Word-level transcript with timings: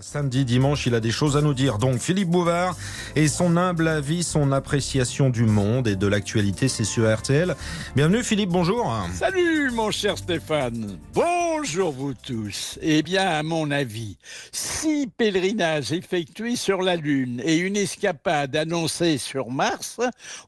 Samedi, 0.00 0.44
dimanche, 0.44 0.86
il 0.86 0.94
a 0.96 0.98
des 0.98 1.12
choses 1.12 1.36
à 1.36 1.40
nous 1.40 1.54
dire. 1.54 1.78
Donc, 1.78 2.00
Philippe 2.00 2.28
Bouvard 2.28 2.76
et 3.14 3.28
son 3.28 3.56
humble 3.56 3.86
avis, 3.86 4.24
son 4.24 4.50
appréciation 4.50 5.30
du 5.30 5.44
monde 5.44 5.86
et 5.86 5.94
de 5.94 6.08
l'actualité, 6.08 6.66
c'est 6.66 6.82
sur 6.82 7.08
RTL. 7.08 7.54
Bienvenue, 7.94 8.24
Philippe, 8.24 8.50
bonjour. 8.50 8.92
Salut, 9.12 9.70
mon 9.70 9.92
cher 9.92 10.18
Stéphane. 10.18 10.98
Bonjour, 11.12 11.92
vous 11.92 12.12
tous. 12.12 12.76
Eh 12.82 13.04
bien, 13.04 13.24
à 13.24 13.44
mon 13.44 13.70
avis, 13.70 14.16
six 14.50 15.06
pèlerinages 15.06 15.92
effectués 15.92 16.56
sur 16.56 16.82
la 16.82 16.96
Lune 16.96 17.40
et 17.44 17.58
une 17.58 17.76
escapade 17.76 18.56
annoncée 18.56 19.16
sur 19.16 19.52
Mars 19.52 20.00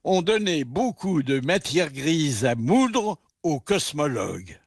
ont 0.03 0.23
donné 0.23 0.65
beaucoup 0.65 1.23
de 1.23 1.39
matière 1.39 1.93
grise 1.93 2.45
à 2.45 2.57
moudre 2.57 3.17
aux 3.45 3.61
cosmologues. 3.61 4.59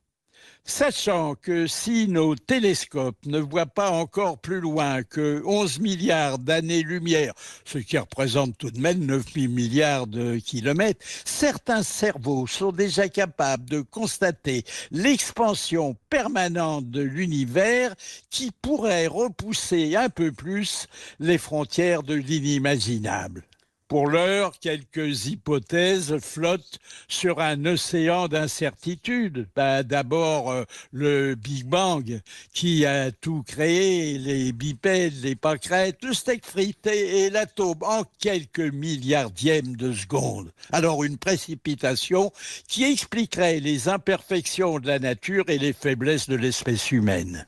Sachant 0.70 1.34
que 1.34 1.66
si 1.66 2.08
nos 2.08 2.36
télescopes 2.36 3.26
ne 3.26 3.40
voient 3.40 3.66
pas 3.66 3.90
encore 3.90 4.38
plus 4.38 4.62
loin 4.62 5.02
que 5.02 5.42
11 5.44 5.80
milliards 5.80 6.38
d'années-lumière, 6.38 7.34
ce 7.66 7.80
qui 7.80 7.98
représente 7.98 8.56
tout 8.56 8.70
de 8.70 8.80
même 8.80 9.04
9 9.04 9.34
000 9.34 9.52
milliards 9.52 10.06
de 10.06 10.38
kilomètres, 10.38 11.04
certains 11.26 11.82
cerveaux 11.82 12.46
sont 12.46 12.72
déjà 12.72 13.10
capables 13.10 13.68
de 13.68 13.82
constater 13.82 14.64
l'expansion 14.92 15.98
permanente 16.08 16.88
de 16.92 17.02
l'univers 17.02 17.96
qui 18.30 18.52
pourrait 18.62 19.08
repousser 19.08 19.96
un 19.96 20.10
peu 20.10 20.32
plus 20.32 20.86
les 21.20 21.40
frontières 21.40 22.04
de 22.04 22.14
l'inimaginable. 22.14 23.49
Pour 23.90 24.06
l'heure, 24.06 24.52
quelques 24.60 25.26
hypothèses 25.26 26.20
flottent 26.20 26.78
sur 27.08 27.40
un 27.40 27.66
océan 27.66 28.28
d'incertitude. 28.28 29.48
Bah, 29.56 29.82
D'abord, 29.82 30.52
euh, 30.52 30.64
le 30.92 31.34
Big 31.34 31.66
Bang 31.66 32.22
qui 32.54 32.86
a 32.86 33.12
tout 33.12 33.42
créé, 33.42 34.20
les 34.20 34.52
bipèdes, 34.52 35.20
les 35.24 35.36
pâquerettes, 35.36 36.04
le 36.04 36.14
steak 36.14 36.46
frité 36.46 37.22
et 37.22 37.30
l'atome 37.32 37.82
en 37.82 38.04
quelques 38.20 38.60
milliardièmes 38.60 39.76
de 39.76 39.92
seconde. 39.92 40.52
Alors 40.72 41.04
une 41.04 41.18
précipitation 41.18 42.32
qui 42.68 42.84
expliquerait 42.84 43.60
les 43.60 43.90
imperfections 43.90 44.78
de 44.78 44.86
la 44.86 45.00
nature 45.00 45.46
et 45.50 45.58
les 45.58 45.74
faiblesses 45.74 46.30
de 46.30 46.36
l'espèce 46.36 46.92
humaine. 46.92 47.48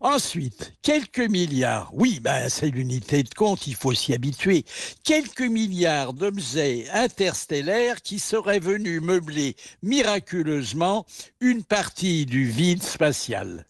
Ensuite, 0.00 0.74
quelques 0.80 1.18
milliards, 1.18 1.90
oui, 1.92 2.20
ben, 2.20 2.48
c'est 2.48 2.70
l'unité 2.70 3.24
de 3.24 3.34
compte, 3.34 3.66
il 3.66 3.74
faut 3.74 3.94
s'y 3.94 4.14
habituer, 4.14 4.64
quelques 5.02 5.40
milliards 5.40 6.12
d'objets 6.12 6.86
interstellaires 6.92 8.00
qui 8.00 8.20
seraient 8.20 8.60
venus 8.60 9.02
meubler 9.02 9.56
miraculeusement 9.82 11.04
une 11.40 11.64
partie 11.64 12.26
du 12.26 12.44
vide 12.44 12.84
spatial. 12.84 13.66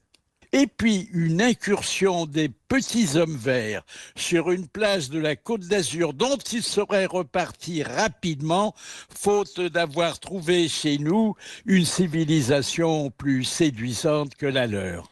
Et 0.52 0.66
puis 0.66 1.08
une 1.14 1.40
incursion 1.40 2.26
des 2.26 2.50
petits 2.50 3.16
hommes 3.16 3.36
verts 3.36 3.86
sur 4.14 4.50
une 4.50 4.68
place 4.68 5.08
de 5.08 5.18
la 5.18 5.34
Côte 5.34 5.66
d'Azur 5.66 6.12
dont 6.12 6.36
ils 6.52 6.62
seraient 6.62 7.06
repartis 7.06 7.82
rapidement, 7.82 8.74
faute 9.08 9.60
d'avoir 9.60 10.18
trouvé 10.18 10.68
chez 10.68 10.98
nous 10.98 11.36
une 11.64 11.86
civilisation 11.86 13.10
plus 13.10 13.44
séduisante 13.44 14.34
que 14.34 14.46
la 14.46 14.66
leur. 14.66 15.10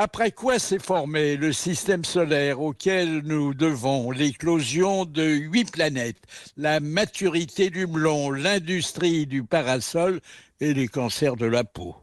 Après 0.00 0.30
quoi 0.30 0.60
s'est 0.60 0.78
formé 0.78 1.36
le 1.36 1.52
système 1.52 2.04
solaire 2.04 2.60
auquel 2.60 3.22
nous 3.24 3.52
devons 3.52 4.12
l'éclosion 4.12 5.04
de 5.04 5.24
huit 5.24 5.72
planètes, 5.72 6.22
la 6.56 6.78
maturité 6.78 7.68
du 7.68 7.88
melon, 7.88 8.30
l'industrie 8.30 9.26
du 9.26 9.42
parasol 9.42 10.20
et 10.60 10.72
les 10.72 10.86
cancers 10.86 11.34
de 11.34 11.46
la 11.46 11.64
peau. 11.64 11.96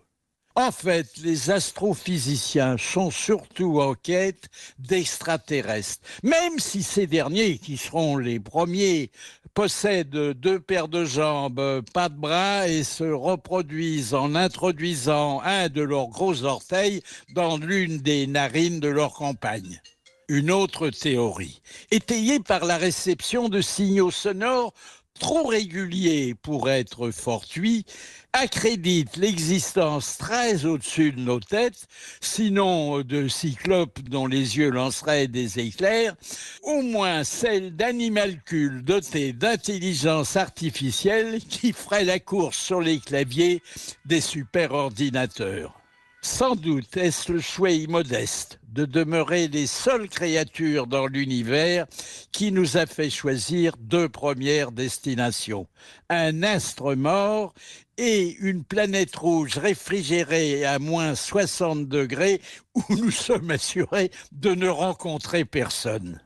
En 0.56 0.74
fait, 0.74 1.08
les 1.24 1.52
astrophysiciens 1.52 2.76
sont 2.78 3.12
surtout 3.12 3.80
en 3.80 3.94
quête 3.94 4.50
d'extraterrestres, 4.78 6.02
même 6.22 6.60
si 6.60 6.84
ces 6.84 7.08
derniers, 7.08 7.60
qui 7.60 7.78
seront 7.78 8.18
les 8.18 8.42
premiers, 8.42 9.10
possèdent 9.56 10.34
deux 10.34 10.60
paires 10.60 10.90
de 10.90 11.06
jambes, 11.06 11.82
pas 11.94 12.10
de 12.10 12.16
bras 12.16 12.68
et 12.68 12.84
se 12.84 13.06
reproduisent 13.06 14.14
en 14.14 14.36
introduisant 14.36 15.42
un 15.44 15.70
de 15.70 15.82
leurs 15.82 16.10
gros 16.10 16.44
orteils 16.44 17.02
dans 17.34 17.58
l'une 17.58 18.00
des 18.00 18.28
narines 18.28 18.82
de 18.82 18.90
leur 18.90 19.14
campagne. 19.14 19.82
Une 20.28 20.52
autre 20.52 20.90
théorie, 20.90 21.62
étayée 21.90 22.40
par 22.40 22.66
la 22.66 22.78
réception 22.78 23.48
de 23.48 23.62
signaux 23.62 24.12
sonores 24.12 24.74
trop 25.20 25.48
régulier 25.48 26.36
pour 26.36 26.70
être 26.70 27.12
fortuit, 27.12 27.86
accrédite 28.34 29.16
l'existence 29.18 30.18
très 30.18 30.66
au-dessus 30.66 31.12
de 31.12 31.22
nos 31.22 31.40
têtes, 31.40 31.88
sinon 32.20 33.02
de 33.02 33.28
cyclopes 33.28 34.02
dont 34.02 34.28
les 34.28 34.58
yeux 34.58 34.70
lanceraient 34.70 35.28
des 35.28 35.60
éclairs, 35.60 36.16
au 36.64 36.82
moins 36.82 37.24
celle 37.24 37.76
d'animalcules 37.76 38.84
dotés 38.84 39.32
d'intelligence 39.34 40.36
artificielle 40.36 41.40
qui 41.40 41.72
ferait 41.72 42.06
la 42.06 42.20
course 42.20 42.58
sur 42.58 42.82
les 42.82 43.00
claviers 43.00 43.62
des 44.06 44.22
superordinateurs. 44.22 45.75
Sans 46.28 46.56
doute 46.56 46.98
est-ce 46.98 47.32
le 47.32 47.40
choix 47.40 47.70
immodeste 47.70 48.60
de 48.68 48.86
demeurer 48.86 49.48
les 49.48 49.68
seules 49.68 50.10
créatures 50.10 50.88
dans 50.88 51.06
l'univers 51.06 51.86
qui 52.32 52.52
nous 52.52 52.78
a 52.78 52.88
fait 52.88 53.12
choisir 53.12 53.78
deux 53.78 54.10
premières 54.10 54.72
destinations. 54.72 55.68
Un 56.10 56.42
astre 56.42 56.96
mort 56.96 57.54
et 58.00 58.36
une 58.40 58.64
planète 58.64 59.16
rouge 59.16 59.60
réfrigérée 59.60 60.66
à 60.66 60.80
moins 60.80 61.14
60 61.14 61.88
degrés 61.88 62.42
où 62.74 62.82
nous 62.90 63.12
sommes 63.12 63.52
assurés 63.52 64.10
de 64.32 64.56
ne 64.56 64.68
rencontrer 64.68 65.46
personne. 65.46 66.20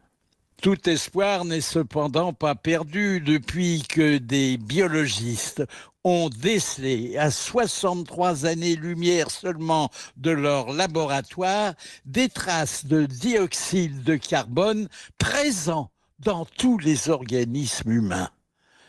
Tout 0.61 0.89
espoir 0.89 1.43
n'est 1.43 1.61
cependant 1.61 2.31
pas 2.31 2.55
perdu 2.55 3.19
depuis 3.19 3.83
que 3.87 4.17
des 4.17 4.57
biologistes 4.57 5.63
ont 6.03 6.29
décelé 6.29 7.17
à 7.17 7.31
63 7.31 8.45
années-lumière 8.45 9.31
seulement 9.31 9.89
de 10.17 10.31
leur 10.31 10.71
laboratoire 10.71 11.73
des 12.05 12.29
traces 12.29 12.85
de 12.85 13.05
dioxyde 13.05 14.03
de 14.03 14.15
carbone 14.15 14.87
présents 15.17 15.91
dans 16.19 16.45
tous 16.45 16.77
les 16.77 17.09
organismes 17.09 17.91
humains. 17.91 18.29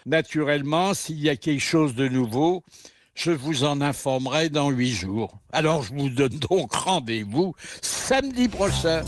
Naturellement, 0.06 0.94
s'il 0.94 1.20
y 1.20 1.28
a 1.28 1.36
quelque 1.36 1.60
chose 1.60 1.94
de 1.94 2.08
nouveau, 2.08 2.64
je 3.14 3.32
vous 3.32 3.64
en 3.64 3.80
informerai 3.80 4.48
dans 4.48 4.70
huit 4.70 4.92
jours. 4.92 5.38
Alors 5.52 5.82
je 5.82 5.92
vous 5.92 6.08
donne 6.08 6.38
donc 6.38 6.72
rendez-vous 6.72 7.54
samedi 7.82 8.48
prochain. 8.48 9.02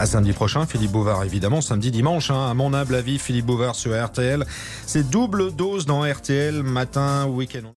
À 0.00 0.06
samedi 0.06 0.32
prochain, 0.32 0.64
Philippe 0.64 0.92
Bouvard, 0.92 1.24
évidemment, 1.24 1.60
samedi, 1.60 1.90
dimanche, 1.90 2.30
hein, 2.30 2.48
à 2.48 2.54
mon 2.54 2.72
humble 2.72 2.94
avis, 2.94 3.18
Philippe 3.18 3.46
Bouvard 3.46 3.74
sur 3.74 3.92
RTL. 4.00 4.44
C'est 4.86 5.10
double 5.10 5.52
dose 5.52 5.86
dans 5.86 6.08
RTL, 6.08 6.62
matin, 6.62 7.26
week-end. 7.26 7.66